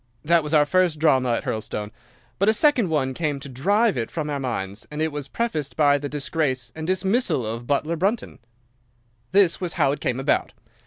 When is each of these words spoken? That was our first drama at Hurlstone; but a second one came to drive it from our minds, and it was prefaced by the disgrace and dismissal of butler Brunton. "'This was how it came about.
That 0.25 0.41
was 0.43 0.55
our 0.55 0.65
first 0.65 0.97
drama 0.97 1.33
at 1.33 1.43
Hurlstone; 1.43 1.91
but 2.39 2.49
a 2.49 2.53
second 2.53 2.89
one 2.89 3.13
came 3.13 3.39
to 3.39 3.47
drive 3.47 3.97
it 3.97 4.09
from 4.09 4.31
our 4.31 4.39
minds, 4.39 4.87
and 4.89 4.99
it 4.99 5.11
was 5.11 5.27
prefaced 5.27 5.77
by 5.77 5.99
the 5.99 6.09
disgrace 6.09 6.71
and 6.75 6.87
dismissal 6.87 7.45
of 7.45 7.67
butler 7.67 7.95
Brunton. 7.95 8.39
"'This 9.31 9.61
was 9.61 9.73
how 9.73 9.91
it 9.91 9.99
came 9.99 10.19
about. 10.19 10.53